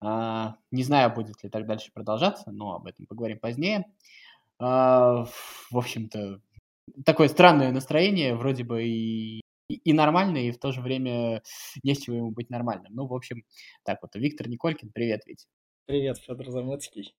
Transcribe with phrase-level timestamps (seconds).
[0.00, 3.84] А, не знаю, будет ли так дальше продолжаться, но об этом поговорим позднее.
[4.58, 5.26] А,
[5.70, 6.40] в общем-то,
[7.04, 11.42] такое странное настроение, вроде бы и, и нормальное, и в то же время
[11.82, 12.94] не с чего ему быть нормальным.
[12.94, 13.44] Ну, в общем,
[13.84, 15.46] так вот, Виктор Николькин, привет, Вить.
[15.88, 17.14] Привет, Федор Замыцкий.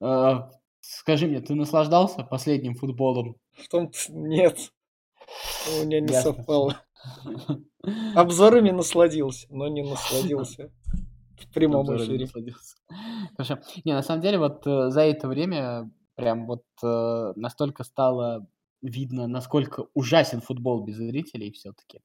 [0.00, 0.50] А,
[0.80, 3.36] скажи мне, ты наслаждался последним футболом?
[3.52, 4.72] В том нет,
[5.68, 6.34] у меня не Ясно.
[6.34, 6.76] совпало.
[8.14, 10.70] Обзорами насладился, но не насладился
[11.38, 12.28] в прямом эфире.
[13.36, 13.58] Хорошо.
[13.84, 18.46] Не, на самом деле, вот э, за это время прям вот э, настолько стало
[18.82, 22.00] видно, насколько ужасен футбол без зрителей все-таки.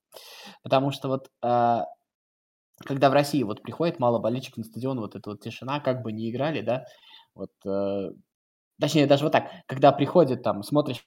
[0.63, 1.79] Потому что вот э,
[2.79, 6.11] когда в России вот приходит мало болельщиков на стадион, вот эта вот тишина, как бы
[6.11, 6.85] не играли, да,
[7.35, 8.11] вот, э,
[8.79, 11.05] точнее, даже вот так, когда приходит там, смотришь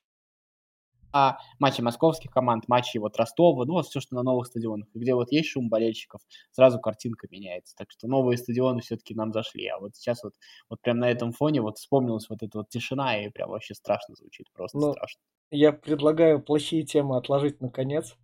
[1.13, 5.15] а матчи московских команд, матчи вот Ростова, ну, вот все, что на новых стадионах, где
[5.15, 6.21] вот есть шум болельщиков,
[6.51, 7.75] сразу картинка меняется.
[7.77, 9.67] Так что новые стадионы все-таки нам зашли.
[9.69, 10.35] А вот сейчас вот,
[10.69, 14.15] вот прям на этом фоне вот вспомнилась вот эта вот тишина, и прям вообще страшно
[14.17, 15.21] звучит, просто ну, страшно.
[15.51, 18.15] Я предлагаю плохие темы отложить наконец.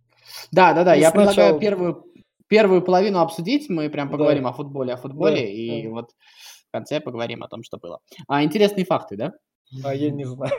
[0.51, 1.27] Да, да, да, и я сначала...
[1.27, 2.05] предлагаю первую,
[2.47, 4.49] первую половину обсудить, мы прям поговорим да.
[4.49, 5.89] о футболе, о футболе, да, и да.
[5.89, 6.11] вот
[6.75, 7.99] конце поговорим о том, что было.
[8.27, 9.33] А интересные факты, да?
[9.83, 10.51] А я не знаю.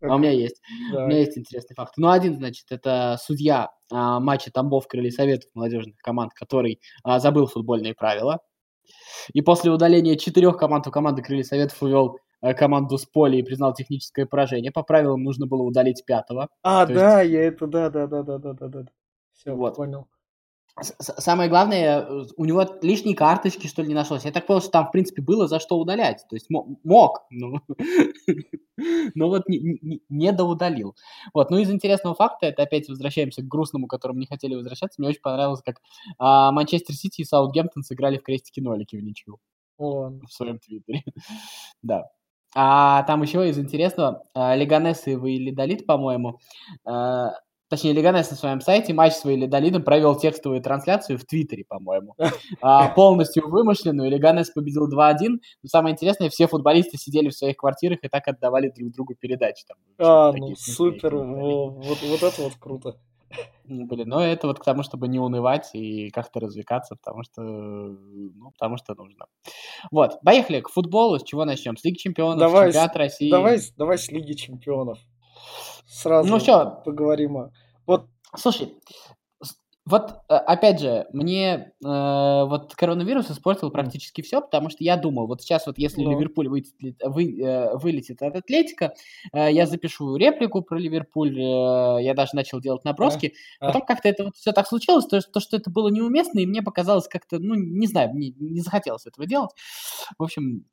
[0.00, 0.60] А у меня есть.
[0.92, 1.04] Да.
[1.04, 1.94] У меня есть интересный факт.
[1.96, 7.46] Ну, один, значит, это судья а, матча Тамбов Крылья Советов молодежных команд, который а, забыл
[7.46, 8.40] футбольные правила.
[9.32, 13.42] И после удаления четырех команд у команды Крылья Советов увел а, команду с поля и
[13.42, 14.72] признал техническое поражение.
[14.72, 16.48] По правилам нужно было удалить пятого.
[16.62, 17.32] А, да, есть...
[17.32, 18.84] я это, да, да, да, да, да, да, да.
[19.32, 19.76] Все, вот.
[19.76, 20.08] понял.
[20.82, 24.24] Самое главное, э, у него лишней карточки, что ли, не нашлось.
[24.24, 26.26] Я так понял, что там, в принципе, было за что удалять.
[26.28, 27.60] То есть мог, но,
[29.14, 30.96] но вот не, не, не доудалил.
[31.32, 31.50] Вот.
[31.50, 35.00] Ну, из интересного факта, это опять возвращаемся к грустному, к которому не хотели возвращаться.
[35.00, 35.80] Мне очень понравилось, как
[36.18, 39.38] а, Манчестер Сити и Саутгемптон сыграли в крестики-нолики в ничью.
[39.78, 40.08] О.
[40.08, 41.04] В своем твиттере.
[41.82, 42.10] да.
[42.56, 46.40] А там еще из интересного, а, Леганес и Ваилидолит, по-моему,
[46.84, 47.34] а,
[47.74, 52.14] точнее, Леганес на своем сайте матч с Валидолидом провел текстовую трансляцию в Твиттере, по-моему.
[52.60, 54.10] А, полностью вымышленную.
[54.10, 55.40] Леганес победил 2-1.
[55.62, 59.64] Но самое интересное, все футболисты сидели в своих квартирах и так отдавали друг другу передачи.
[59.66, 61.16] Там, а, ну супер.
[61.16, 62.96] Вот, вот это вот круто.
[63.64, 67.42] Ну, блин, ну это вот к тому, чтобы не унывать и как-то развлекаться, потому что,
[67.42, 69.26] ну, потому что нужно.
[69.90, 71.18] Вот, поехали к футболу.
[71.18, 71.76] С чего начнем?
[71.76, 73.30] С Лиги Чемпионов, давай, Чемпионат России.
[73.30, 74.98] Давай, давай с Лиги Чемпионов.
[75.86, 76.82] Сразу ну, все.
[76.84, 77.50] поговорим о...
[77.86, 78.06] Вот.
[78.36, 78.74] Слушай,
[79.86, 85.26] вот, э, опять же, мне э, вот коронавирус испортил практически все, потому что я думал,
[85.26, 86.12] вот сейчас вот если ну.
[86.12, 88.94] Ливерпуль вылетит, вы, э, вылетит от Атлетика,
[89.34, 93.34] э, я запишу реплику про Ливерпуль, э, я даже начал делать наброски.
[93.60, 93.84] А, Потом а.
[93.84, 97.06] как-то это вот все так случилось, то, то, что это было неуместно, и мне показалось
[97.06, 99.50] как-то, ну, не знаю, мне не захотелось этого делать.
[100.18, 100.64] В общем,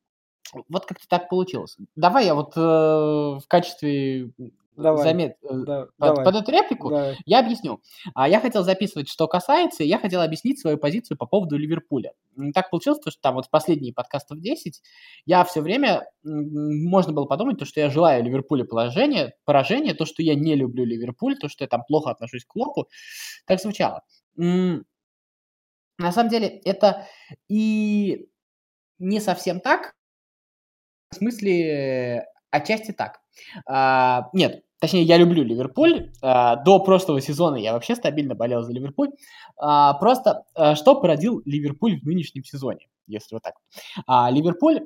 [0.69, 1.75] вот как-то так получилось.
[1.97, 4.31] Давай я вот э, в качестве
[4.77, 5.03] Давай.
[5.03, 6.25] Замет, э, да, под, давай.
[6.25, 7.17] под эту реплику давай.
[7.25, 7.81] я объясню.
[8.15, 12.13] А я хотел записывать, что касается, я хотел объяснить свою позицию по поводу Ливерпуля.
[12.53, 14.81] Так получилось, что там вот последние подкастов 10
[15.25, 20.23] я все время, можно было подумать, то, что я желаю Ливерпулю положение, поражение, то, что
[20.23, 22.87] я не люблю Ливерпуль, то, что я там плохо отношусь к Клопу,
[23.45, 24.03] так звучало.
[24.37, 24.83] На
[26.11, 27.07] самом деле это
[27.49, 28.29] и
[28.99, 29.93] не совсем так,
[31.09, 33.20] в смысле, отчасти так.
[33.67, 36.11] А, нет, точнее, я люблю Ливерпуль.
[36.21, 39.11] А, до прошлого сезона я вообще стабильно болел за Ливерпуль.
[39.57, 43.55] А, просто а, что породил Ливерпуль в нынешнем сезоне, если вот так.
[44.07, 44.81] А, Ливерпуль,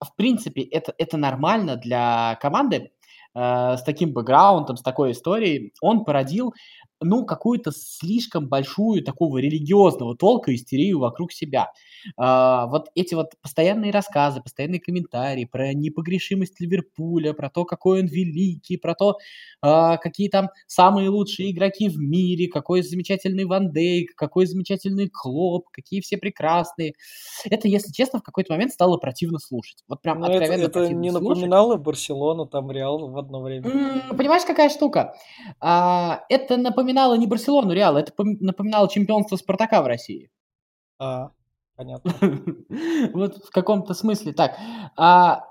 [0.00, 2.90] в принципе, это, это нормально для команды
[3.34, 5.72] а, с таким бэкграундом, с такой историей.
[5.80, 6.54] Он породил
[7.00, 11.72] ну, какую-то слишком большую такого религиозного толка истерию вокруг себя.
[12.16, 18.06] А, вот эти вот постоянные рассказы, постоянные комментарии про непогрешимость Ливерпуля, про то, какой он
[18.06, 19.18] великий, про то,
[19.62, 25.68] а, какие там самые лучшие игроки в мире, какой замечательный Ван Дейк, какой замечательный Клоп,
[25.70, 26.94] какие все прекрасные.
[27.44, 29.84] Это, если честно, в какой-то момент стало противно слушать.
[29.88, 31.28] Вот прям Но ну, откровенно Это, это не слушать.
[31.28, 33.68] напоминало Барселону, там Реал в одно время?
[33.68, 35.14] М-м, понимаешь, какая штука?
[35.60, 40.30] А, это напоминало напоминало не Барселону Реал, это напоминало чемпионство Спартака в России.
[40.98, 41.30] А,
[41.76, 42.12] понятно.
[43.12, 44.56] Вот в каком-то смысле так.
[44.96, 45.44] А,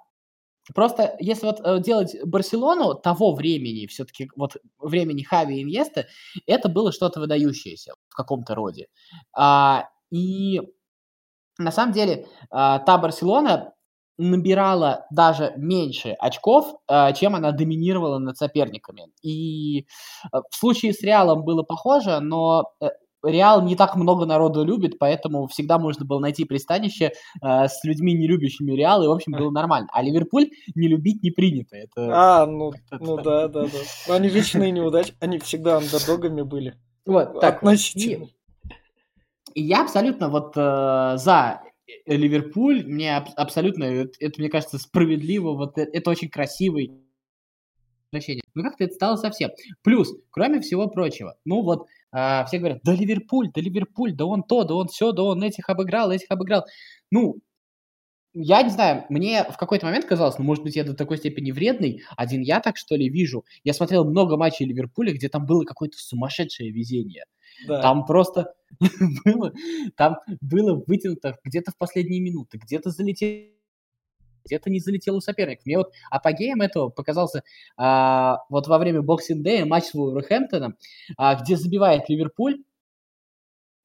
[0.75, 6.07] Просто если вот э, делать Барселону того времени, все-таки вот времени Хави и Иньеста,
[6.45, 8.87] это было что-то выдающееся в каком-то роде.
[9.33, 10.59] А, и
[11.57, 13.75] на самом деле а, та Барселона,
[14.17, 19.07] набирала даже меньше очков, э, чем она доминировала над соперниками.
[19.21, 19.83] И э,
[20.49, 22.89] в случае с Реалом было похоже, но э,
[23.23, 28.13] Реал не так много народу любит, поэтому всегда можно было найти пристанище э, с людьми,
[28.13, 29.89] не любящими Реал, и, в общем, было нормально.
[29.91, 31.75] А Ливерпуль не любить не принято.
[31.75, 32.11] Это...
[32.13, 34.13] А, ну, ну да, да, да.
[34.13, 36.75] Они вечные неудачи, они всегда андердогами были.
[37.05, 37.57] Вот, так.
[37.57, 38.27] Относительно.
[39.53, 41.61] И я абсолютно вот э, за
[42.05, 46.91] Ливерпуль, мне аб- абсолютно, это, это, мне кажется, справедливо, вот это, это очень красивый
[48.11, 48.43] возвращение.
[48.55, 49.51] Ну как-то это стало совсем.
[49.83, 54.43] Плюс, кроме всего прочего, ну вот а, все говорят, да Ливерпуль, да Ливерпуль, да он
[54.43, 56.65] то, да он все, да он этих обыграл, этих обыграл.
[57.11, 57.37] Ну,
[58.33, 61.51] я не знаю, мне в какой-то момент казалось, ну, может быть, я до такой степени
[61.51, 63.45] вредный, один я так, что ли, вижу.
[63.63, 67.25] Я смотрел много матчей Ливерпуля, где там было какое-то сумасшедшее везение.
[67.67, 67.81] Да.
[67.81, 68.53] Там просто
[69.25, 69.53] было,
[69.95, 73.51] там было вытянуто где-то в последние минуты, где-то залетело
[74.47, 75.65] где-то не залетел у соперников.
[75.65, 77.43] Мне вот апогеем этого показался
[77.75, 80.77] а, вот во время Boxing Day матч с Вулверхэмптоном,
[81.17, 82.63] а, где забивает Ливерпуль,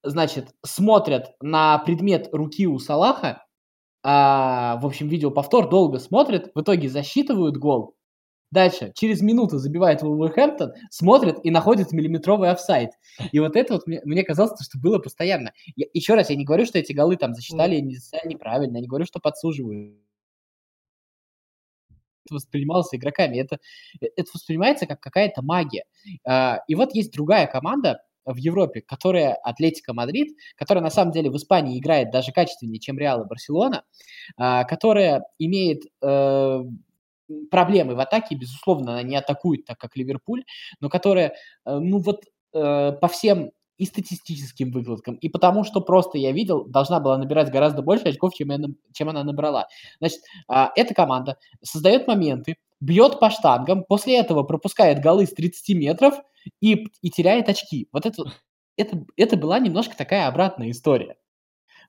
[0.02, 3.44] значит, смотрят на предмет руки у Салаха,
[4.02, 7.94] а, в общем, видео повтор долго смотрят, в итоге засчитывают гол,
[8.52, 12.90] Дальше, через минуту забивает Вулверхэмптон, смотрит и находит миллиметровый офсайд.
[13.32, 15.52] И вот это вот мне, мне казалось, что было постоянно.
[15.74, 17.96] Я, еще раз, я не говорю, что эти голы там засчитали не,
[18.26, 19.96] неправильно, я не говорю, что подсуживают.
[22.26, 23.38] Это воспринималось игроками.
[23.38, 23.58] Это,
[24.00, 25.84] это воспринимается как какая-то магия.
[26.26, 31.28] А, и вот есть другая команда, в Европе, которая Атлетика Мадрид, которая на самом деле
[31.28, 33.82] в Испании играет даже качественнее, чем Реал и Барселона,
[34.36, 36.62] а, которая имеет э,
[37.50, 40.44] проблемы в атаке, безусловно, она не атакует так, как Ливерпуль,
[40.80, 41.34] но которая,
[41.64, 42.24] э, ну вот
[42.54, 47.50] э, по всем и статистическим выкладкам, и потому что просто я видел, должна была набирать
[47.50, 48.58] гораздо больше очков, чем, я,
[48.92, 49.66] чем она набрала.
[49.98, 55.76] Значит, а, эта команда создает моменты, бьет по штангам, после этого пропускает голы с 30
[55.76, 56.14] метров
[56.60, 57.88] и, и теряет очки.
[57.92, 58.24] Вот это,
[58.76, 61.16] это, это была немножко такая обратная история.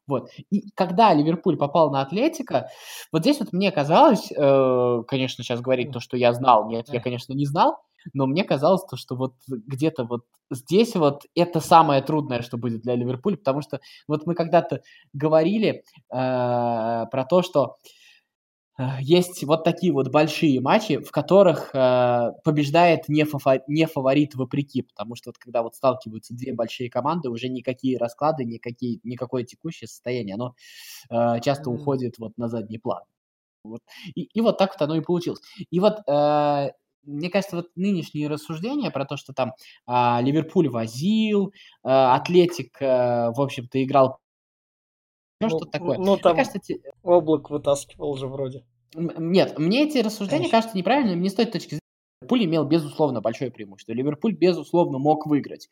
[0.07, 0.29] Вот.
[0.49, 2.69] И когда Ливерпуль попал на Атлетика,
[3.11, 6.99] вот здесь вот мне казалось, э, конечно, сейчас говорить то, что я знал, нет, я,
[6.99, 7.77] конечно, не знал,
[8.13, 12.81] но мне казалось то, что вот где-то вот здесь вот это самое трудное, что будет
[12.81, 14.81] для Ливерпуля, потому что вот мы когда-то
[15.13, 18.02] говорили э, про то, что э,
[18.99, 24.83] есть вот такие вот большие матчи, в которых э, побеждает не, фафо- не фаворит вопреки,
[24.83, 29.87] потому что вот когда вот сталкиваются две большие команды, уже никакие расклады, никакие, никакое текущее
[29.87, 30.55] состояние, оно
[31.09, 31.73] э, часто mm-hmm.
[31.73, 33.03] уходит вот на задний план.
[33.63, 33.81] Вот.
[34.15, 35.41] И, и вот так вот оно и получилось.
[35.69, 36.71] И вот э,
[37.03, 39.53] мне кажется, вот нынешние рассуждения про то, что там
[39.87, 41.51] э, Ливерпуль возил, э,
[41.83, 44.19] Атлетик, э, в общем-то, играл
[45.43, 45.97] ну, что-то такое.
[45.97, 48.65] Ну, там мне кажется, облак вытаскивал же вроде.
[48.95, 50.57] Нет, мне эти рассуждения Конечно.
[50.57, 51.21] кажутся неправильными.
[51.21, 51.79] Не с той точки зрения.
[52.21, 53.93] Ливерпуль имел, безусловно, большое преимущество.
[53.93, 55.69] Ливерпуль, безусловно, мог выиграть.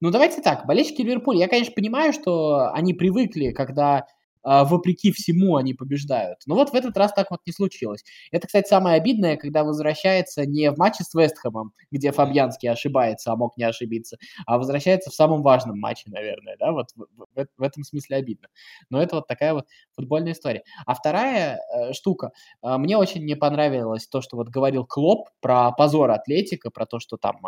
[0.00, 4.06] Ну, давайте так, болельщики Ливерпуля, я, конечно, понимаю, что они привыкли, когда
[4.44, 6.38] вопреки всему они побеждают.
[6.46, 8.04] Но вот в этот раз так вот не случилось.
[8.30, 13.36] Это, кстати, самое обидное, когда возвращается не в матче с Вестхэмом, где Фабьянский ошибается, а
[13.36, 14.16] мог не ошибиться,
[14.46, 18.48] а возвращается в самом важном матче, наверное, да, вот в, в, в этом смысле обидно.
[18.90, 20.62] Но это вот такая вот футбольная история.
[20.86, 25.72] А вторая э, штука, э, мне очень не понравилось то, что вот говорил Клоп про
[25.72, 27.40] позор Атлетика, про то, что там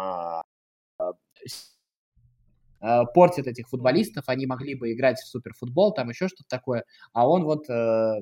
[1.00, 1.12] Э,
[3.14, 7.44] портит этих футболистов, они могли бы играть в суперфутбол, там еще что-то такое, а он
[7.44, 8.20] вот э,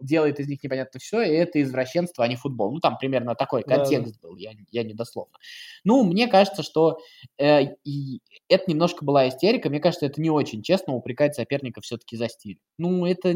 [0.00, 2.72] делает из них непонятно все, и это извращенство, а не футбол.
[2.72, 5.36] Ну, там примерно такой контекст да, был, я, я не дословно.
[5.84, 6.98] Ну, мне кажется, что
[7.38, 9.68] э, и это немножко была истерика.
[9.68, 12.58] Мне кажется, это не очень честно упрекать соперника все-таки за стиль.
[12.78, 13.34] Ну, это,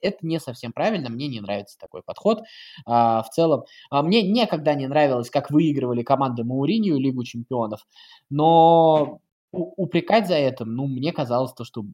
[0.00, 2.42] это не совсем правильно, мне не нравится такой подход.
[2.86, 7.86] А, в целом, а мне никогда не нравилось, как выигрывали команды Мауринию Лигу чемпионов,
[8.30, 9.20] но
[9.52, 11.84] упрекать за это, ну, мне казалось то, что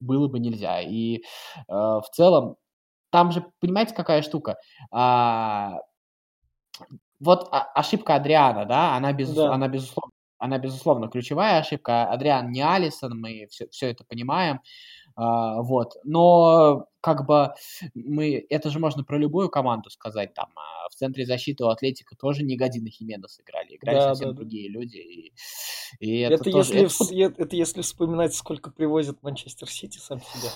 [0.00, 0.80] было бы нельзя.
[0.80, 1.20] И э,
[1.68, 2.56] в целом,
[3.12, 4.56] там же, понимаете, какая штука?
[4.90, 5.80] А,
[7.20, 9.52] вот ошибка Адриана, да, она, без, да.
[9.52, 12.10] она, безусловно, она, безусловно, ключевая ошибка.
[12.10, 14.60] Адриан не Алисон, мы все, все это понимаем.
[15.14, 15.92] А, вот.
[16.04, 17.52] Но как бы
[17.94, 22.16] мы, это же можно про любую команду сказать, там, а в центре защиты у Атлетика
[22.16, 24.78] тоже не Годин и Хименес играли, играли да, совсем да, другие да.
[24.78, 24.96] люди.
[24.96, 25.32] И,
[26.00, 27.42] и это, это, тоже, если, это...
[27.42, 30.50] это если вспоминать, сколько привозит Манчестер Сити сам себя.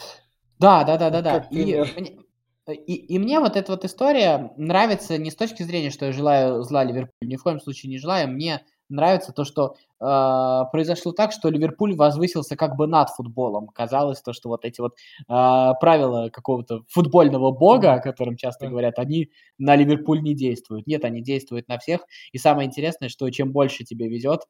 [0.59, 1.49] Да, да, да, да, да.
[1.51, 2.26] И,
[2.73, 6.63] и, и мне вот эта вот история нравится не с точки зрения, что я желаю
[6.63, 8.29] зла Ливерпулю, ни в коем случае не желаю.
[8.29, 13.69] Мне нравится то, что э, произошло так, что Ливерпуль возвысился как бы над футболом.
[13.69, 18.99] Казалось то, что вот эти вот э, правила какого-то футбольного бога, о котором часто говорят,
[18.99, 20.87] они на Ливерпуль не действуют.
[20.87, 22.03] Нет, они действуют на всех.
[22.33, 24.43] И самое интересное, что чем больше тебе везет,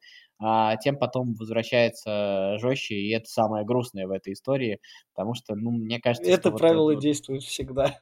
[0.43, 4.79] э, тем потом возвращается жестче, и это самое грустное в этой истории,
[5.13, 7.99] потому что, ну, мне кажется, это правило вот, действует всегда.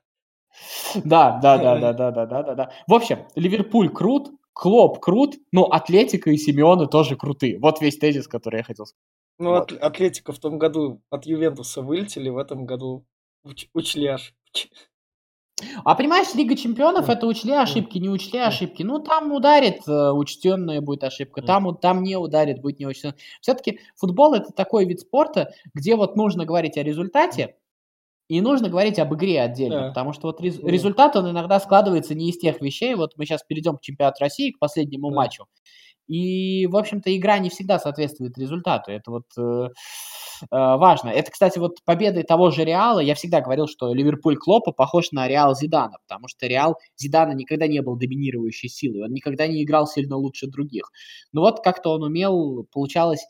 [1.04, 2.72] Да, да, да, да, да, да, да, да, да.
[2.88, 7.60] В общем, Ливерпуль крут, Клоп крут, но Атлетика и Симеоны тоже крутые.
[7.60, 9.02] Вот весь тезис, который я хотел сказать.
[9.38, 9.74] Ну, вот.
[9.74, 13.06] Атлетика в том году от Ювентуса вылетели, в этом году
[13.46, 14.70] уч- учли ошибки.
[15.84, 18.84] А понимаешь, Лига Чемпионов это учли ошибки, не учли ошибки.
[18.84, 23.16] Ну, там ударит, э, учтенная будет ошибка, там, там не ударит, будет не учтенная.
[23.40, 27.56] Все-таки футбол это такой вид спорта, где вот нужно говорить о результате,
[28.27, 29.88] и нужно говорить об игре отдельно, да.
[29.89, 30.70] потому что вот рез, да.
[30.70, 32.96] результат, он иногда складывается не из тех вещей.
[32.96, 35.15] Вот мы сейчас перейдем к чемпионату России, к последнему да.
[35.15, 35.46] матчу.
[36.08, 38.91] И, в общем-то, игра не всегда соответствует результату.
[38.91, 41.10] Это вот э, э, важно.
[41.10, 45.27] Это, кстати, вот победой того же Реала, я всегда говорил, что Ливерпуль Клопа похож на
[45.27, 49.88] Реал Зидана, потому что Реал Зидана никогда не был доминирующей силой, он никогда не играл
[49.88, 50.91] сильно лучше других.
[51.32, 53.25] Но вот как-то он умел, получалось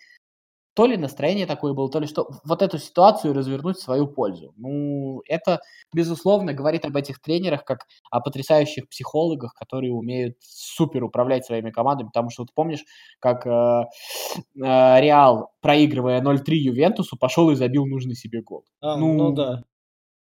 [0.75, 4.53] то ли настроение такое было, то ли что, вот эту ситуацию развернуть в свою пользу.
[4.57, 5.61] Ну, это,
[5.93, 12.07] безусловно, говорит об этих тренерах, как о потрясающих психологах, которые умеют супер управлять своими командами,
[12.07, 12.83] потому что вот помнишь,
[13.19, 18.65] как э, э, Реал, проигрывая 0-3 Ювентусу, пошел и забил нужный себе гол.
[18.81, 19.63] А, ну, ну да.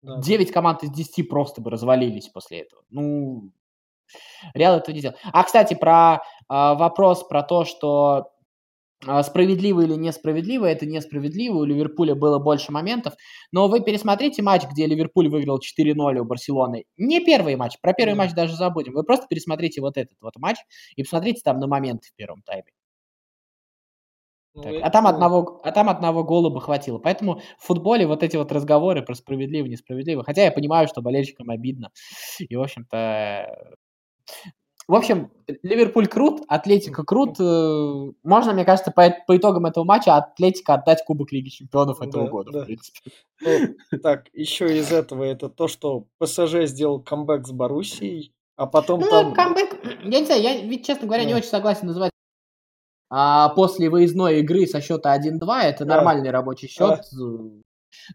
[0.01, 0.19] да.
[0.19, 2.83] 9 команд из 10 просто бы развалились после этого.
[2.89, 3.51] Ну,
[4.53, 5.15] Реал этого не сделал.
[5.31, 8.31] А, кстати, про э, вопрос про то, что
[9.23, 13.13] справедливо или несправедливо, это несправедливо, у Ливерпуля было больше моментов,
[13.51, 18.15] но вы пересмотрите матч, где Ливерпуль выиграл 4-0 у Барселоны, не первый матч, про первый
[18.15, 20.57] матч даже забудем, вы просто пересмотрите вот этот вот матч
[20.95, 22.71] и посмотрите там на моменты в первом тайме.
[24.53, 26.97] Ну, так, а, там одного, а там одного гола бы хватило.
[26.97, 30.23] Поэтому в футболе вот эти вот разговоры про справедливо, несправедливо.
[30.25, 31.91] Хотя я понимаю, что болельщикам обидно.
[32.39, 33.77] И, в общем-то,
[34.91, 35.31] в общем,
[35.63, 37.39] Ливерпуль крут, Атлетика крут.
[37.39, 42.25] Э, можно, мне кажется, по, по итогам этого матча Атлетика отдать Кубок Лиги Чемпионов этого
[42.25, 42.63] да, года, да.
[42.63, 43.11] в принципе.
[43.39, 48.99] Ну, так, еще из этого это то, что ПСЖ сделал камбэк с Боруссией, а потом
[48.99, 49.33] ну, там...
[49.33, 51.29] камбэк, я не знаю, я, ведь, честно говоря, да.
[51.29, 52.11] не очень согласен называть
[53.09, 55.95] а после выездной игры со счета 1-2 это да.
[55.95, 56.99] нормальный рабочий счет.
[56.99, 57.01] Да.
[57.13, 57.61] Ну,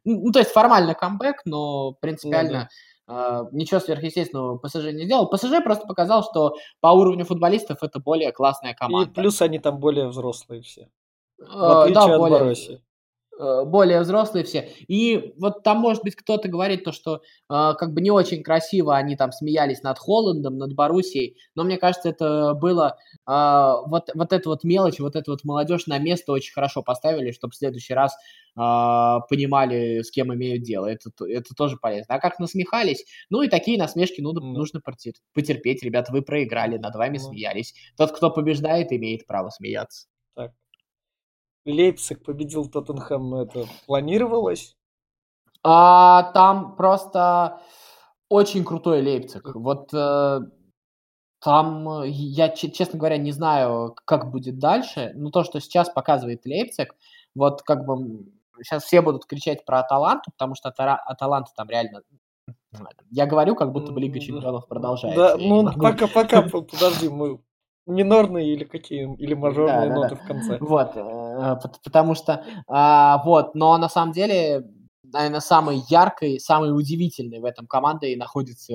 [0.04, 2.68] ну, то есть формально камбэк, но принципиально ну, да
[3.08, 5.28] ничего сверхъестественного ПСЖ не сделал.
[5.28, 9.10] ПСЖ просто показал, что по уровню футболистов это более классная команда.
[9.10, 10.88] И плюс они там более взрослые все.
[11.38, 12.82] В отличие да, от более, Боруссии.
[13.38, 14.70] Uh, более взрослые все.
[14.88, 19.14] И вот там, может быть, кто-то говорит то, что как бы не очень красиво они
[19.14, 24.64] там смеялись над Холландом, над Боруссией, но мне кажется, это было вот, вот эта вот
[24.64, 28.16] мелочь, вот эта вот молодежь на место очень хорошо поставили, чтобы в следующий раз
[28.58, 30.86] а, понимали, с кем имеют дело.
[30.86, 32.14] Это, это тоже полезно.
[32.14, 33.04] А как насмехались?
[33.28, 34.40] Ну и такие насмешки ну, mm.
[34.40, 35.82] нужно потерпеть.
[35.82, 37.20] Ребята, вы проиграли, над вами mm.
[37.20, 37.74] смеялись.
[37.98, 40.06] Тот, кто побеждает, имеет право смеяться.
[40.34, 40.52] Так.
[41.72, 44.76] Лейпциг победил Тоттенхэм, это планировалось?
[45.62, 47.60] А, там просто
[48.28, 49.54] очень крутой Лейпциг.
[49.54, 50.40] Вот э,
[51.40, 56.94] там, я, честно говоря, не знаю, как будет дальше, но то, что сейчас показывает Лейпциг,
[57.34, 58.26] вот как бы
[58.62, 62.02] сейчас все будут кричать про Аталанту, потому что Аталанта там реально
[63.10, 65.36] я говорю, как будто бы Лига Чемпионов продолжается.
[65.36, 67.40] Да, ну пока, пока, подожди, мы
[67.86, 70.58] минорные или какие, или мажорные да, ноты да, в конце.
[70.60, 71.25] Вот, э,
[71.82, 74.64] потому что, а, вот, но на самом деле,
[75.02, 78.72] наверное, самой яркой, самой удивительной в этом команде находится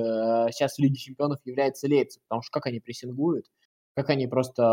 [0.47, 3.45] э, сейчас в Лиге Чемпионов является Лейпциг, потому что как они прессингуют,
[3.95, 4.63] как они просто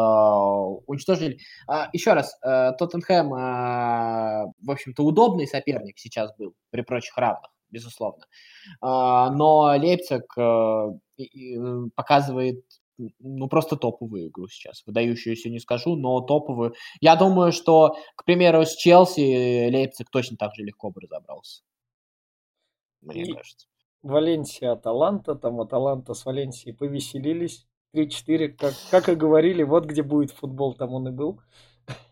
[0.87, 1.39] уничтожили.
[1.67, 8.25] А, еще раз, э, Тоттенхэм, в общем-то, удобный соперник сейчас был при прочих равных, безусловно.
[8.81, 10.89] А, но Лейпциг э,
[11.95, 12.63] показывает
[13.19, 14.83] ну, просто топовую игру сейчас.
[14.87, 16.75] Выдающуюся не скажу, но топовую.
[17.01, 21.63] Я думаю, что, к примеру, с Челси Лейпциг точно так же легко бы разобрался.
[23.01, 23.67] Мне и кажется.
[24.03, 27.67] Валенсия, Аталанта, там Аталанта с Валенсией повеселились.
[27.95, 31.41] 3-4, как, как и говорили, вот где будет футбол, там он и был.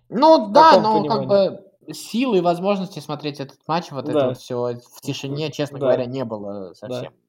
[0.09, 4.11] Ну да, но как бы силы и возможности смотреть этот матч, вот да.
[4.11, 5.87] это вот все в тишине, честно да.
[5.87, 7.12] говоря, не было совсем.
[7.12, 7.25] Да.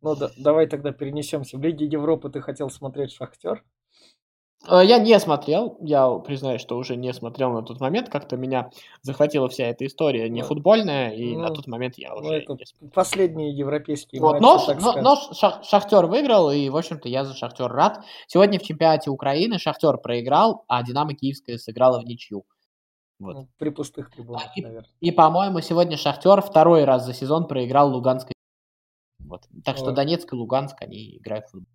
[0.00, 1.58] Ну да, давай тогда перенесемся.
[1.58, 3.64] В Лиге Европы ты хотел смотреть Шахтер?
[4.66, 8.70] Э, я не смотрел, я признаю, что уже не смотрел на тот момент, как-то меня
[9.02, 12.44] захватила вся эта история не футбольная, и ну, на тот момент я ну, уже не
[12.44, 12.90] смотрел.
[12.92, 17.34] Последние европейские вот, матчи, но, но, но Шах, Шахтер выиграл, и, в общем-то, я за
[17.34, 18.04] Шахтер рад.
[18.26, 22.44] Сегодня в чемпионате Украины Шахтер проиграл, а Динамо Киевская сыграла в ничью.
[23.20, 23.34] Вот.
[23.34, 24.90] Ну, при пустых трибунах, а, и, наверное.
[25.00, 28.32] И, по-моему, сегодня Шахтер второй раз за сезон проиграл Луганской.
[29.28, 29.46] Вот.
[29.64, 31.72] Так что Донецк и Луганск, они играют в футбол.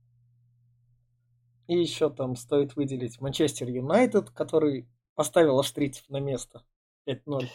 [1.67, 6.63] И еще там стоит выделить Манчестер Юнайтед, который поставил Аштритив на место
[7.07, 7.47] 5-0.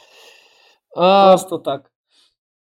[0.97, 1.33] А...
[1.33, 1.91] Просто так.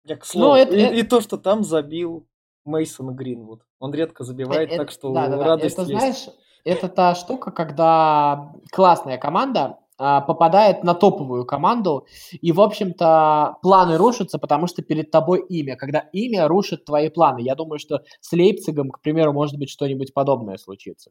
[0.05, 0.49] Я к слову.
[0.49, 0.95] Ну, это, и, это...
[0.95, 2.29] и то, что там забил
[2.65, 3.63] Мейсон Гринвуд.
[3.79, 5.93] Он редко забивает, это, так что да, да, радость это, есть.
[5.93, 6.29] знаешь,
[6.65, 14.39] это та штука, когда классная команда попадает на топовую команду, и, в общем-то, планы рушатся,
[14.39, 15.77] потому что перед тобой имя.
[15.77, 17.41] Когда имя рушит твои планы.
[17.41, 21.11] Я думаю, что с Лейпцигом, к примеру, может быть что-нибудь подобное случится.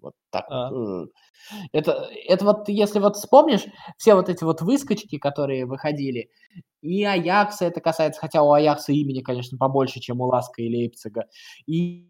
[0.00, 0.70] Вот так а.
[0.70, 1.10] вот.
[1.72, 3.64] Это, это вот, если вот вспомнишь,
[3.96, 6.30] все вот эти вот выскочки, которые выходили,
[6.80, 11.26] и Аякса это касается, хотя у Аякса имени, конечно, побольше, чем у Ласка и Лейпцига,
[11.66, 12.08] и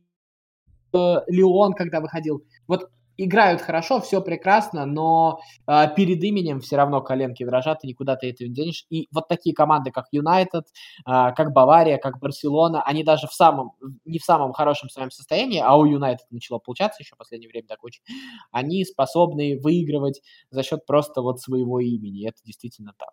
[0.92, 2.44] э, Леон, когда выходил.
[2.66, 8.16] Вот играют хорошо, все прекрасно, но э, перед именем все равно коленки дрожат, и никуда
[8.16, 8.86] ты это не денешь.
[8.90, 10.70] И вот такие команды, как Юнайтед, э,
[11.06, 13.72] как Бавария, как Барселона, они даже в самом,
[14.04, 17.68] не в самом хорошем своем состоянии, а у Юнайтед начало получаться еще в последнее время
[17.68, 18.02] так очень,
[18.50, 22.28] они способны выигрывать за счет просто вот своего имени.
[22.28, 23.12] Это действительно так.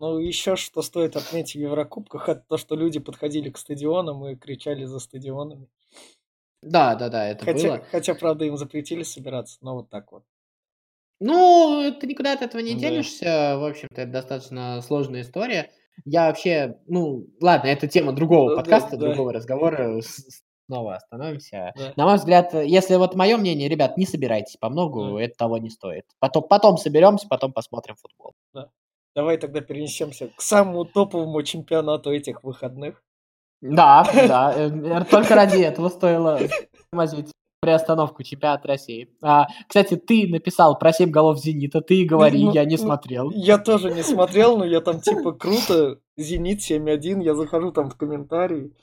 [0.00, 4.36] Ну, еще что стоит отметить в Еврокубках, это то, что люди подходили к стадионам и
[4.36, 5.68] кричали за стадионами.
[6.64, 7.84] Да, да, да, это хотя, было.
[7.90, 10.24] Хотя, правда, им запретили собираться, но вот так вот.
[11.20, 12.80] Ну, ты никуда от этого не да.
[12.80, 13.56] денешься.
[13.58, 15.70] В общем-то, это достаточно сложная история.
[16.04, 19.38] Я вообще, ну, ладно, это тема другого да, подкаста, да, другого да.
[19.38, 20.00] разговора.
[20.66, 21.72] Снова остановимся.
[21.76, 21.92] Да.
[21.96, 25.22] На мой взгляд, если вот мое мнение, ребят, не собирайтесь по многу, да.
[25.22, 26.06] это того не стоит.
[26.18, 28.32] Потом, потом соберемся, потом посмотрим футбол.
[28.54, 28.70] Да.
[29.14, 33.03] Давай тогда перенесемся к самому топовому чемпионату этих выходных.
[33.64, 36.38] Да, да, э, только ради этого стоило
[36.90, 37.30] тормозить
[37.60, 39.08] приостановку чемпионата России.
[39.22, 43.30] А, кстати, ты написал про 7 голов «Зенита», ты говори, ну, я не ну, смотрел.
[43.30, 47.96] Я тоже не смотрел, но я там типа круто, «Зенит» 7-1, я захожу там в
[47.96, 48.74] комментарии.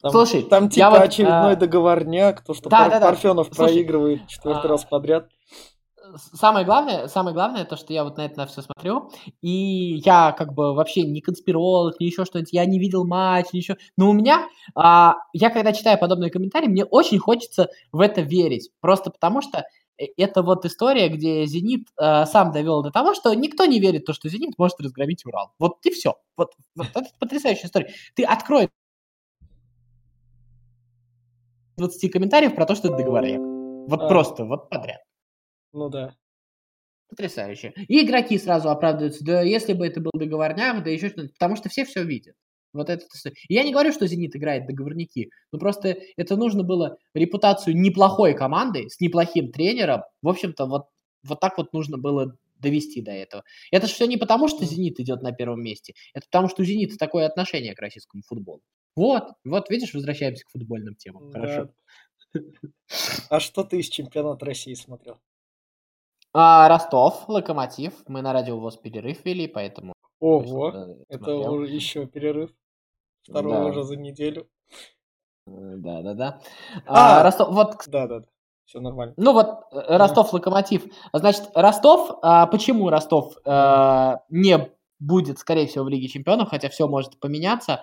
[0.00, 1.56] Там, Слушай, там типа вот, очередной а...
[1.56, 3.06] договорняк, то, что да, Пар- да, да.
[3.08, 4.68] Парфенов Слушай, проигрывает четвертый а...
[4.68, 5.28] раз подряд
[6.16, 9.10] самое главное, самое главное, то, что я вот на это на все смотрю,
[9.42, 13.76] и я как бы вообще не конспиролог, ни еще что-нибудь, я не видел матч, ничего.
[13.96, 18.70] Но у меня, а, я когда читаю подобные комментарии, мне очень хочется в это верить,
[18.80, 19.64] просто потому что
[19.98, 24.02] э, это вот история, где «Зенит» э, сам довел до того, что никто не верит
[24.02, 25.52] в то, что «Зенит» может разгромить Урал.
[25.58, 26.14] Вот и все.
[26.36, 27.92] Вот, вот это потрясающая история.
[28.14, 28.68] Ты открой
[31.76, 33.40] 20 комментариев про то, что это договорняк.
[33.88, 34.08] Вот а.
[34.08, 35.00] просто, вот подряд.
[35.74, 36.14] Ну да.
[37.08, 37.74] Потрясающе.
[37.88, 41.68] И игроки сразу оправдываются, да если бы это был договорняк, да еще что-то, потому что
[41.68, 42.34] все все видят.
[42.72, 43.06] Вот это.
[43.48, 48.88] Я не говорю, что «Зенит» играет договорники, но просто это нужно было репутацию неплохой команды
[48.88, 50.02] с неплохим тренером.
[50.22, 50.86] В общем-то, вот,
[51.22, 53.44] вот так вот нужно было довести до этого.
[53.70, 55.94] Это же все не потому, что «Зенит» идет на первом месте.
[56.14, 58.62] Это потому, что у «Зенита» такое отношение к российскому футболу.
[58.96, 61.30] Вот, вот, видишь, возвращаемся к футбольным темам.
[61.30, 61.40] Да.
[61.40, 61.70] Хорошо.
[63.30, 65.20] А что ты из чемпионата России смотрел?
[66.36, 67.92] А, Ростов, Локомотив.
[68.08, 69.92] Мы на радио ВОЗ перерыв вели, поэтому...
[70.18, 72.50] Ого, это уже еще перерыв.
[73.22, 73.64] Второго да.
[73.66, 74.48] уже за неделю.
[75.46, 76.40] Да-да-да.
[76.86, 77.76] А, а, Ростов, вот...
[77.86, 78.26] Да-да-да.
[78.64, 79.14] Все нормально.
[79.16, 80.86] Ну вот, э, Ростов, Локомотив.
[81.12, 86.88] Значит, Ростов, а, почему Ростов а, не будет, скорее всего, в Лиге Чемпионов, хотя все
[86.88, 87.82] может поменяться.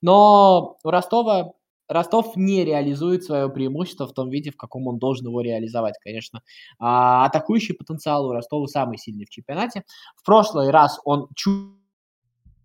[0.00, 1.52] Но у Ростова
[1.88, 6.42] Ростов не реализует свое преимущество в том виде, в каком он должен его реализовать, конечно.
[6.78, 9.84] А, атакующий потенциал у Ростова самый сильный в чемпионате.
[10.16, 11.72] В прошлый раз он чуть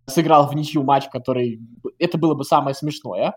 [0.06, 1.60] сыграл в ничью матч, который...
[1.98, 3.34] Это было бы самое смешное.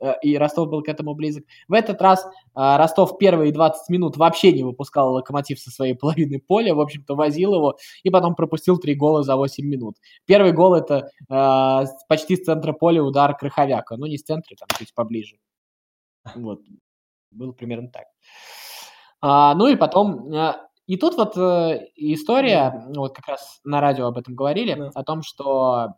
[0.00, 1.44] Э, и Ростов был к этому близок.
[1.68, 6.40] В этот раз э, Ростов первые 20 минут вообще не выпускал Локомотив со своей половины
[6.40, 9.96] поля, в общем-то, возил его, и потом пропустил три гола за 8 минут.
[10.26, 14.68] Первый гол это э, почти с центра поля удар Крыховяка, ну не с центра, там
[14.78, 15.36] чуть поближе.
[16.34, 16.60] Вот,
[17.30, 18.04] было примерно так.
[19.20, 20.32] А, ну и потом,
[20.86, 21.36] и тут вот
[21.96, 25.94] история, вот как раз на радио об этом говорили, о том, что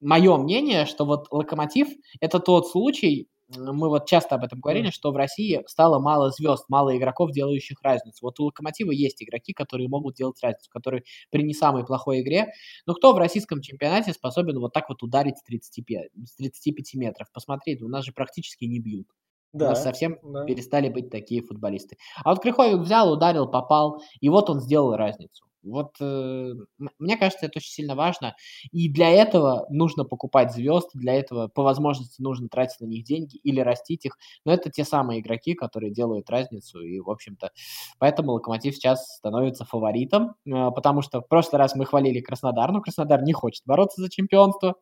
[0.00, 1.88] мое мнение, что вот Локомотив–
[2.20, 6.64] это тот случай, мы вот часто об этом говорили, что в России стало мало звезд,
[6.68, 8.18] мало игроков, делающих разницу.
[8.22, 12.48] Вот у Локомотива есть игроки, которые могут делать разницу, которые при не самой плохой игре.
[12.86, 17.28] Но кто в российском чемпионате способен вот так вот ударить с 35, с 35 метров?
[17.32, 19.06] Посмотри, у нас же практически не бьют.
[19.52, 20.44] Да, у нас совсем да.
[20.44, 21.96] перестали быть такие футболисты.
[22.24, 25.46] А вот Крыховик взял, ударил, попал, и вот он сделал разницу.
[25.70, 26.54] Вот э,
[26.98, 28.34] мне кажется, это очень сильно важно.
[28.72, 33.36] И для этого нужно покупать звезд, для этого по возможности нужно тратить на них деньги
[33.38, 34.16] или растить их.
[34.44, 36.80] Но это те самые игроки, которые делают разницу.
[36.80, 37.50] И, в общем-то,
[37.98, 42.80] поэтому Локомотив сейчас становится фаворитом, э, потому что в прошлый раз мы хвалили Краснодар, но
[42.80, 44.76] Краснодар не хочет бороться за чемпионство.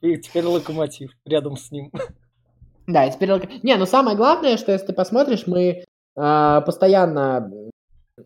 [0.00, 1.90] И теперь Локомотив рядом с ним.
[2.86, 3.30] Да, и теперь...
[3.62, 5.84] Не, но самое главное, что если ты посмотришь, мы
[6.16, 7.50] э, постоянно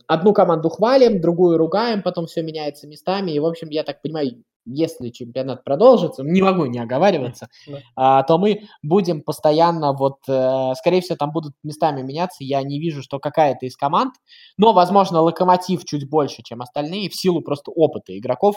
[0.07, 3.31] одну команду хвалим, другую ругаем, потом все меняется местами.
[3.33, 7.49] И, в общем, я так понимаю, если чемпионат продолжится, не могу не оговариваться,
[7.97, 12.45] а, то мы будем постоянно, вот, э, скорее всего, там будут местами меняться.
[12.45, 14.15] Я не вижу, что какая-то из команд,
[14.59, 18.57] но, возможно, Локомотив чуть больше, чем остальные, в силу просто опыта игроков,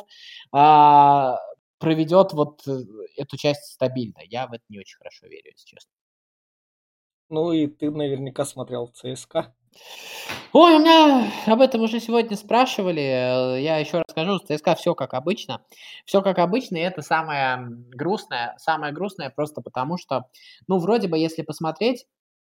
[0.52, 1.38] а,
[1.80, 2.80] проведет вот э,
[3.18, 4.20] эту часть стабильно.
[4.26, 5.92] Я в это не очень хорошо верю, если честно.
[7.30, 9.56] Ну и ты наверняка смотрел ЦСКА.
[10.54, 13.00] Ой, у меня об этом уже сегодня спрашивали.
[13.62, 14.38] Я еще расскажу.
[14.38, 15.64] С ЦСКА все как обычно.
[16.06, 18.56] Все как обычно, и это самое грустное.
[18.58, 20.26] Самое грустное просто потому, что,
[20.68, 22.06] ну, вроде бы, если посмотреть,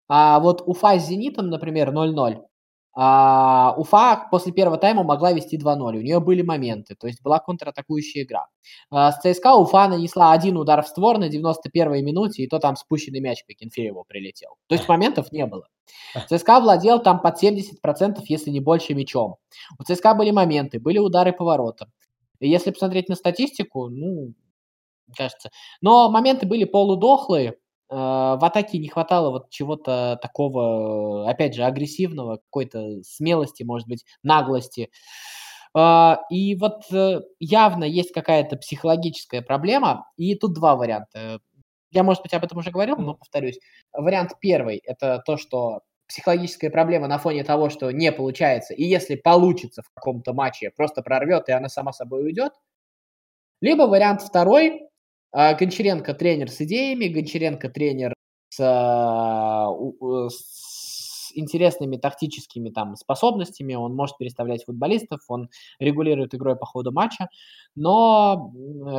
[0.07, 2.41] а вот Уфа с Зенитом, например, 0-0,
[2.93, 5.97] а, Уфа после первого тайма могла вести 2-0.
[5.97, 8.47] У нее были моменты, то есть была контратакующая игра.
[8.89, 12.75] А, с ЦСКА Уфа нанесла один удар в створ на 91-й минуте, и то там
[12.75, 14.57] спущенный мяч по Кенфееву прилетел.
[14.67, 15.67] То есть моментов не было.
[16.29, 19.37] ЦСКА владел там под 70%, если не больше мячом.
[19.79, 21.91] У ЦСКА были моменты, были удары по воротам.
[22.39, 24.33] И если посмотреть на статистику, ну,
[25.15, 25.51] кажется.
[25.81, 27.55] Но моменты были полудохлые,
[27.91, 34.05] Э, в атаке не хватало вот чего-то такого, опять же, агрессивного, какой-то смелости, может быть,
[34.23, 34.89] наглости.
[35.73, 41.39] А, и вот э, явно есть какая-то психологическая проблема, и тут два варианта.
[41.91, 43.59] Я, может быть, об этом уже говорил, но повторюсь.
[43.93, 49.15] Вариант первый– это то, что психологическая проблема на фоне того, что не получается, и если
[49.15, 52.53] получится в каком-то матче, просто прорвет, и она сама собой уйдет.
[53.61, 54.89] Либо вариант второй,
[55.31, 58.13] а, Гончаренко тренер с идеями, Гончаренко тренер
[58.49, 59.69] с, а,
[61.35, 67.29] интересными тактическими там способностями, он может переставлять футболистов, он регулирует игрой по ходу матча,
[67.75, 68.51] но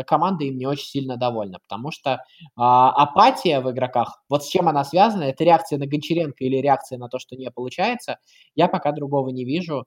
[0.07, 2.25] команда им не очень сильно довольна, потому что
[2.57, 6.99] а, апатия в игроках, вот с чем она связана, это реакция на Гончаренко или реакция
[6.99, 8.19] на то, что не получается,
[8.55, 9.85] я пока другого не вижу.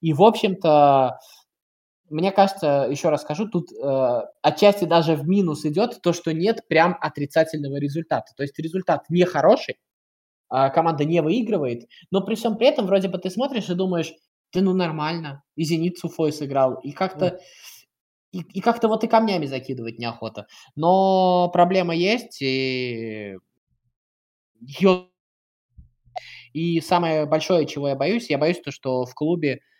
[0.00, 1.18] И, в общем-то,
[2.10, 6.60] мне кажется, еще раз скажу, тут э, отчасти даже в минус идет то, что нет
[6.68, 8.32] прям отрицательного результата.
[8.36, 9.93] То есть результат не хороший, э,
[10.48, 14.12] команда не выигрывает, но при всем при этом вроде бы ты смотришь и думаешь,
[14.52, 17.40] да ну нормально, и Зенит с Уфой сыграл, и как-то...
[18.32, 20.48] И, и как-то вот и камнями закидывать неохота.
[20.74, 23.36] Но проблема есть, и
[24.60, 25.06] ее...
[26.52, 29.73] И самое большое, чего я боюсь, я боюсь то, что в клубе а,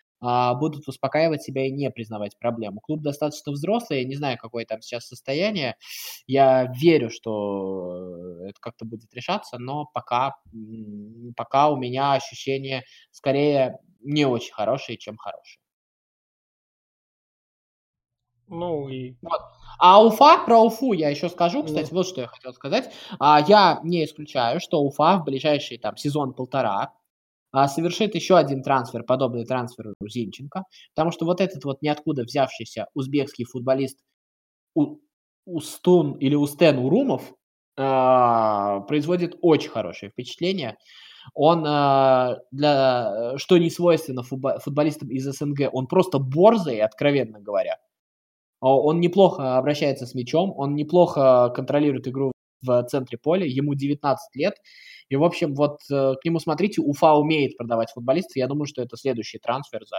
[0.59, 2.81] будут успокаивать себя и не признавать проблему.
[2.81, 5.75] Клуб достаточно взрослый, я не знаю, какое там сейчас состояние.
[6.27, 10.35] Я верю, что это как-то будет решаться, но пока,
[11.35, 15.59] пока у меня ощущения скорее не очень хорошие, чем хорошие.
[18.47, 19.15] Ну и...
[19.21, 19.41] Вот.
[19.79, 22.91] А Уфа, про Уфу я еще скажу, кстати, вот что я хотел сказать.
[23.19, 26.93] А, я не исключаю, что Уфа в ближайший там сезон-полтора а,
[27.67, 30.63] совершит еще один трансфер, подобный трансферу Зинченко,
[30.93, 33.99] потому что вот этот вот ниоткуда взявшийся узбекский футболист
[34.75, 34.97] У,
[35.45, 37.33] Устун или Устен Урумов
[37.77, 40.77] а, производит очень хорошее впечатление.
[41.33, 47.77] Он а, для, что не свойственно футболистам из СНГ, он просто борзый, откровенно говоря.
[48.61, 54.55] Он неплохо обращается с мячом, он неплохо контролирует игру в центре поля, ему 19 лет,
[55.09, 58.35] и, в общем, вот э, к нему смотрите, Уфа умеет продавать футболистов.
[58.35, 59.97] Я думаю, что это следующий трансфер за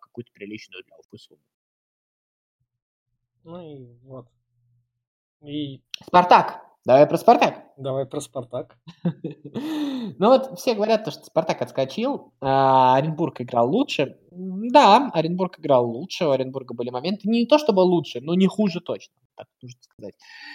[0.00, 1.42] какую-то приличную для Уфы сумму.
[3.44, 4.26] Ну и вот.
[5.42, 5.82] И...
[6.04, 6.68] Спартак.
[6.84, 7.64] Давай про Спартак.
[7.76, 8.78] Давай про Спартак.
[10.18, 14.16] Ну вот все говорят, что Спартак отскочил, а Оренбург играл лучше.
[14.30, 17.28] Да, Оренбург играл лучше, у Оренбурга были моменты.
[17.28, 20.14] Не то чтобы лучше, но не хуже точно, так нужно сказать.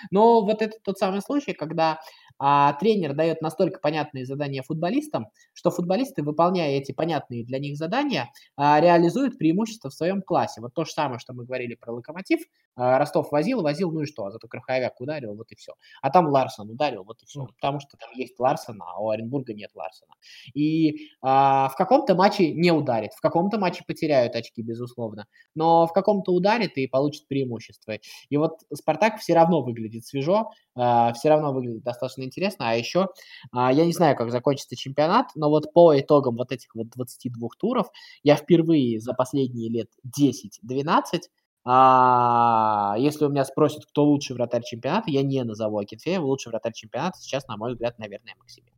[0.09, 1.99] Но вот это тот самый случай, когда
[2.45, 8.33] а тренер дает настолько понятные задания футболистам, что футболисты, выполняя эти понятные для них задания,
[8.57, 10.59] а, реализуют преимущество в своем классе.
[10.59, 12.41] Вот то же самое, что мы говорили про Локомотив.
[12.75, 14.25] А, Ростов возил, возил, ну и что?
[14.25, 15.71] А зато Краховяк ударил, вот и все.
[16.01, 17.45] А там Ларсон ударил, вот и все.
[17.45, 20.11] Потому что там есть Ларсона, а у Оренбурга нет Ларсона.
[20.53, 25.27] И а, в каком-то матче не ударит, в каком-то матче потеряют очки, безусловно.
[25.55, 27.93] Но в каком-то ударит и получит преимущество.
[28.27, 32.69] И вот Спартак все равно выглядит свежо, а, все равно выглядит достаточно интересно интересно.
[32.69, 33.09] А еще,
[33.51, 37.47] а, я не знаю, как закончится чемпионат, но вот по итогам вот этих вот 22
[37.59, 37.87] туров
[38.23, 41.21] я впервые за последние лет 10-12
[41.65, 46.25] а, если у меня спросят, кто лучший вратарь чемпионата, я не назову Акинфеева.
[46.25, 48.73] Лучший вратарь чемпионата сейчас, на мой взгляд, наверное, Максимин.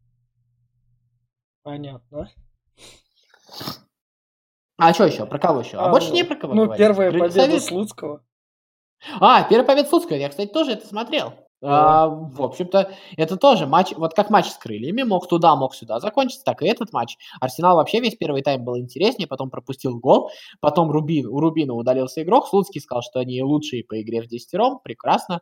[1.64, 2.30] Понятно.
[4.78, 5.26] А что еще?
[5.26, 5.78] Про кого еще?
[5.78, 6.86] А, а больше не про кого Ну, говорить.
[6.86, 7.60] первая Про победа.
[7.60, 8.24] Слуцкого.
[9.20, 10.18] А, первая победа Слуцкого.
[10.18, 11.34] Я, кстати, тоже это смотрел.
[11.62, 16.00] А, в общем-то, это тоже матч, вот как матч с крыльями, мог туда, мог сюда
[16.00, 17.18] закончиться, так и этот матч.
[17.40, 22.22] Арсенал вообще весь первый тайм был интереснее, потом пропустил гол, потом Рубин, у Рубина удалился
[22.24, 25.42] игрок, Слуцкий сказал, что они лучшие по игре в десятером, прекрасно,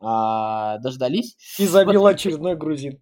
[0.00, 1.36] а, дождались.
[1.58, 2.14] И забил вот.
[2.14, 3.00] очередной грузин.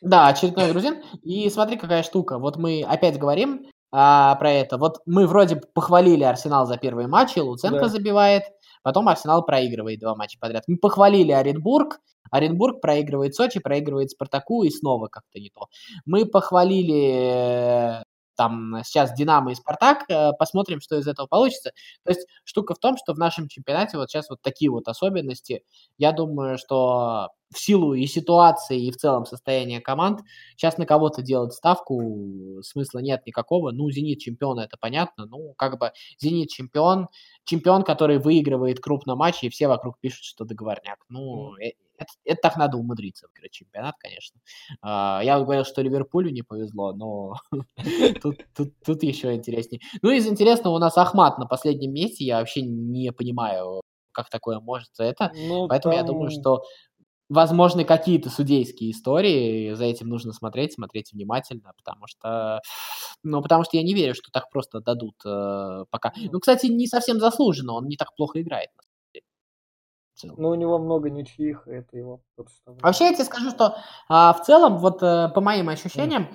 [0.00, 1.02] Да, очередной грузин.
[1.22, 2.38] И смотри, какая штука.
[2.38, 4.78] Вот мы опять говорим а, про это.
[4.78, 7.88] Вот мы вроде похвалили Арсенал за первые матчи, Луценко да.
[7.88, 8.44] забивает,
[8.86, 10.62] Потом Арсенал проигрывает два матча подряд.
[10.68, 11.98] Мы похвалили Оренбург.
[12.30, 15.66] Оренбург проигрывает Сочи, проигрывает Спартаку и снова как-то не то.
[16.04, 18.04] Мы похвалили
[18.36, 21.72] там сейчас Динамо и Спартак, э, посмотрим, что из этого получится.
[22.04, 25.64] То есть штука в том, что в нашем чемпионате вот сейчас вот такие вот особенности.
[25.98, 30.20] Я думаю, что в силу и ситуации, и в целом состояния команд,
[30.56, 33.70] сейчас на кого-то делать ставку смысла нет никакого.
[33.70, 35.26] Ну, Зенит чемпион, это понятно.
[35.26, 37.08] Ну, как бы Зенит чемпион,
[37.44, 40.98] чемпион, который выигрывает крупно матчи, и все вокруг пишут, что договорняк.
[41.08, 44.40] Ну, э, это, это так надо умудриться выиграть чемпионат, конечно.
[44.82, 47.36] А, я говорил, что Ливерпулю не повезло, но
[48.22, 49.80] тут, тут, тут еще интереснее.
[50.02, 52.24] Ну, из интересного у нас Ахмат на последнем месте.
[52.24, 53.82] Я вообще не понимаю,
[54.12, 55.30] как такое может это.
[55.34, 56.02] Ну, Поэтому там...
[56.02, 56.64] я думаю, что
[57.28, 62.60] возможны какие-то судейские истории, за этим нужно смотреть, смотреть внимательно, потому что,
[63.22, 66.12] ну, потому что я не верю, что так просто дадут э, пока.
[66.16, 68.70] Ну, кстати, не совсем заслуженно, он не так плохо играет.
[70.22, 72.82] Ну, у него много ничьих, это его подставляет.
[72.82, 73.76] Вообще, я тебе скажу, что
[74.08, 76.28] а, в целом, вот э, по моим ощущениям,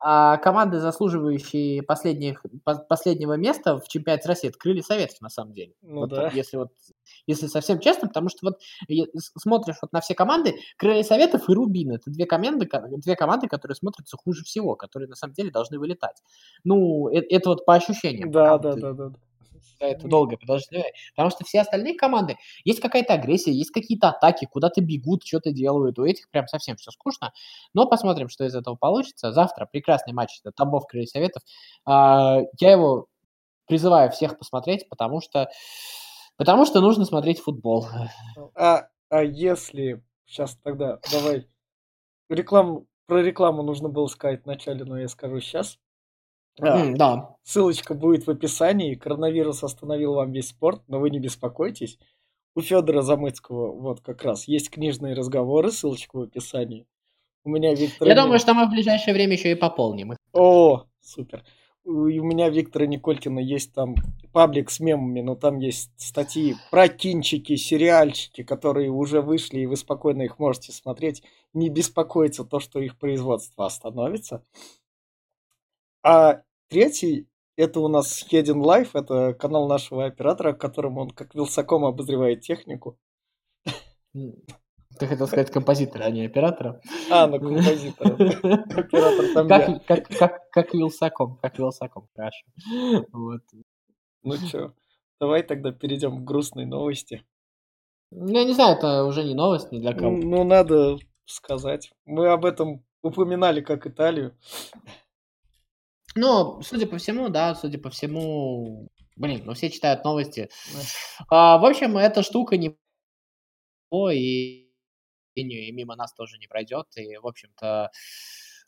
[0.00, 2.44] а команды, заслуживающие последних,
[2.88, 5.74] последнего места в чемпионате России, открыли Советов, на самом деле.
[5.82, 6.30] Ну, вот, да.
[6.32, 6.70] Если вот
[7.26, 8.60] если совсем честно, потому что вот
[9.18, 13.76] смотришь вот на все команды, Крылья Советов и Рубин, это две команды, две команды, которые
[13.76, 16.22] смотрятся хуже всего, которые на самом деле должны вылетать.
[16.64, 18.30] Ну, это, это вот по ощущениям.
[18.30, 19.27] Да, да, да, да, да
[19.86, 20.92] это долго подождать.
[21.14, 25.98] Потому что все остальные команды, есть какая-то агрессия, есть какие-то атаки, куда-то бегут, что-то делают.
[25.98, 27.32] У этих прям совсем все скучно.
[27.74, 29.32] Но посмотрим, что из этого получится.
[29.32, 31.42] Завтра прекрасный матч, это Тамбов Крылья Советов.
[31.84, 33.06] А, я его
[33.66, 35.50] призываю всех посмотреть, потому что,
[36.36, 37.86] потому что нужно смотреть футбол.
[38.54, 40.02] А, а если...
[40.26, 41.48] Сейчас тогда давай...
[42.28, 45.78] Рекламу, про рекламу нужно было сказать вначале, но я скажу сейчас.
[46.60, 47.36] А, да.
[47.44, 48.94] Ссылочка будет в описании.
[48.94, 51.98] Коронавирус остановил вам весь спорт, но вы не беспокойтесь.
[52.54, 56.86] У Федора Замыцкого вот как раз есть книжные разговоры, ссылочка в описании.
[57.44, 58.08] У меня Виктор...
[58.08, 60.18] Я думаю, что мы в ближайшее время еще и пополним их.
[60.32, 61.44] О, супер.
[61.84, 63.94] У меня Виктора Николькина есть там
[64.32, 69.76] паблик с мемами, но там есть статьи про кинчики, сериальчики, которые уже вышли, и вы
[69.76, 71.22] спокойно их можете смотреть.
[71.54, 74.44] Не беспокоиться то, что их производство остановится.
[76.02, 81.84] А Третий это у нас Hidden Life, это канал нашего оператора, которым он как Вилсаком
[81.84, 82.98] обозревает технику.
[84.12, 86.80] Ты хотел сказать композитора, а не оператора?
[87.10, 88.14] А, ну композитора.
[88.14, 92.46] Оператор там как, как, как, как Вилсаком, как Вилсаком, хорошо.
[93.12, 93.42] Вот.
[94.22, 94.74] Ну что,
[95.20, 97.24] давай тогда перейдем к грустной новости.
[98.10, 100.16] Ну, я не знаю, это уже не новость ни для кого.
[100.16, 101.90] Ну, надо сказать.
[102.06, 104.36] Мы об этом упоминали как Италию.
[106.20, 110.50] Ну, судя по всему, да, судя по всему, блин, ну все читают новости.
[111.28, 112.76] А, в общем, эта штука не
[114.12, 114.68] и,
[115.36, 116.86] и мимо нас тоже не пройдет.
[116.96, 117.92] И, в общем-то,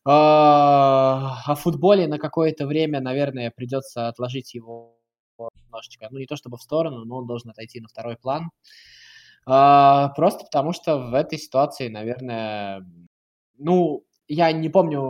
[0.04, 4.96] а, о футболе на какое-то время, наверное, придется отложить его
[5.56, 8.50] немножечко, ну не то чтобы в сторону, но он должен отойти на второй план.
[9.44, 12.86] А, просто потому что в этой ситуации, наверное,
[13.58, 15.00] ну, я не помню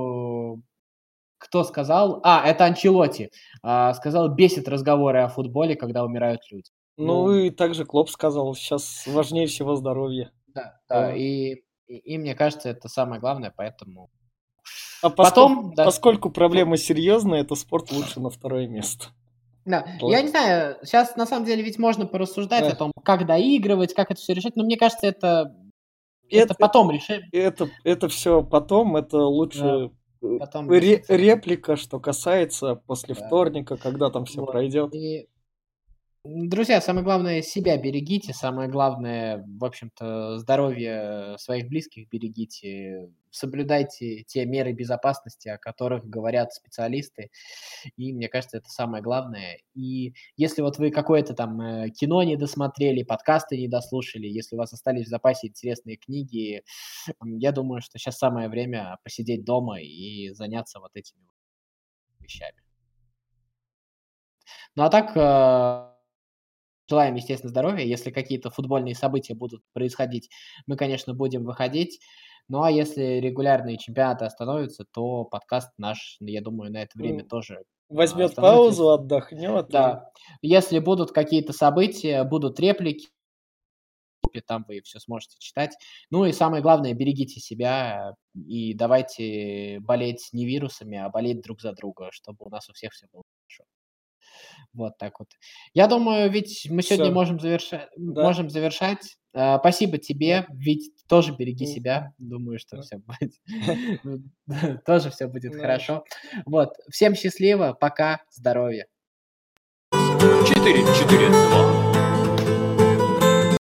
[1.51, 2.21] кто сказал?
[2.23, 3.33] А, это Анчелоти.
[3.63, 6.71] А, сказал, бесит разговоры о футболе, когда умирают люди.
[6.97, 10.31] Ну, ну и также Клоп сказал, сейчас важнее всего здоровье.
[10.55, 14.11] Да, да, и, и, и мне кажется, это самое главное, поэтому...
[15.03, 15.87] А Потом, да.
[15.87, 19.07] поскольку проблема серьезная, это спорт лучше на второе место.
[19.65, 20.11] Да, вот.
[20.11, 22.71] я не знаю, сейчас на самом деле ведь можно порассуждать да.
[22.71, 25.57] о том, как доигрывать, как это все решать, но мне кажется, это
[26.29, 27.23] это, это потом решим.
[27.33, 29.91] Это, это все потом, это лучше да.
[30.21, 33.27] Потом Ре- реплика, что касается после да.
[33.27, 34.95] вторника, когда там все пройдет.
[34.95, 35.29] И
[36.23, 44.45] Друзья, самое главное, себя берегите, самое главное, в общем-то, здоровье своих близких берегите, соблюдайте те
[44.45, 47.31] меры безопасности, о которых говорят специалисты,
[47.97, 49.61] и мне кажется, это самое главное.
[49.75, 54.59] И если вот вы какое-то там э, кино не досмотрели, подкасты не дослушали, если у
[54.59, 56.63] вас остались в запасе интересные книги,
[57.25, 61.23] я думаю, что сейчас самое время посидеть дома и заняться вот этими
[62.19, 62.63] вещами.
[64.77, 65.90] Ну а так, э,
[66.91, 67.85] Желаем, естественно, здоровья.
[67.85, 70.29] Если какие-то футбольные события будут происходить,
[70.67, 72.01] мы, конечно, будем выходить.
[72.49, 77.63] Ну, а если регулярные чемпионаты остановятся, то подкаст наш, я думаю, на это время тоже
[77.89, 79.69] Возьмет паузу, отдохнет.
[79.69, 80.11] Да.
[80.43, 80.49] И...
[80.49, 83.09] Если будут какие-то события, будут реплики,
[84.47, 85.77] там вы все сможете читать.
[86.11, 91.73] Ну и самое главное, берегите себя и давайте болеть не вирусами, а болеть друг за
[91.73, 93.23] друга, чтобы у нас у всех все было.
[94.73, 95.29] Вот так вот.
[95.75, 97.15] Я думаю, ведь мы сегодня Всё.
[97.15, 97.89] можем завершать.
[97.97, 98.23] Да.
[98.23, 99.17] Можем завершать.
[99.33, 102.13] А, спасибо тебе, ведь тоже береги себя.
[102.19, 102.83] Думаю, что да.
[102.83, 102.99] все
[104.47, 106.05] будет тоже все будет хорошо.
[106.47, 106.75] Вот.
[106.91, 108.87] Всем счастливо, пока, здоровья.
[109.93, 111.90] 4, 4, 2.